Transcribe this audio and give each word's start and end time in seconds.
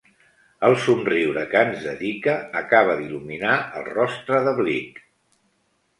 El 0.69 0.75
somriure 0.85 1.43
que 1.51 1.61
ens 1.67 1.83
dedica 1.89 2.35
acaba 2.63 2.97
d'il·luminar 3.03 3.55
el 3.81 3.89
rostre 3.93 4.45
de 4.49 4.59
Bligh. 4.63 5.03